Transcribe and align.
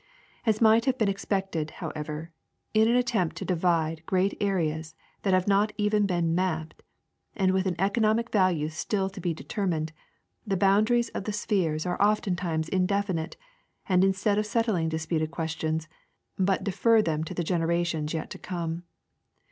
As 0.47 0.61
might 0.61 0.85
have 0.85 0.97
been 0.97 1.07
expected, 1.09 1.69
how 1.77 1.89
ever, 1.89 2.31
in 2.73 2.87
an 2.87 2.95
attempt 2.95 3.35
to 3.35 3.45
divide 3.45 4.03
great 4.07 4.35
areas 4.41 4.95
that 5.21 5.35
have 5.35 5.47
not 5.47 5.73
even 5.77 6.07
been 6.07 6.33
mapped, 6.33 6.81
and 7.35 7.51
with 7.51 7.67
an 7.67 7.75
economic 7.77 8.31
value 8.31 8.67
still 8.69 9.11
to 9.11 9.21
be 9.21 9.31
determined, 9.35 9.93
the 10.43 10.57
boundaries 10.57 11.09
of 11.09 11.25
the 11.25 11.31
spheres 11.31 11.85
are 11.85 12.01
oftentimes 12.01 12.67
indefinite, 12.67 13.37
and 13.87 14.03
instead 14.03 14.39
of 14.39 14.47
settling 14.47 14.89
disputed 14.89 15.29
questions, 15.29 15.87
but 16.35 16.63
defer 16.63 17.03
them 17.03 17.23
to 17.23 17.35
the 17.35 17.43
generations 17.43 18.11
yet 18.11 18.31
to 18.31 18.39
come. 18.39 18.81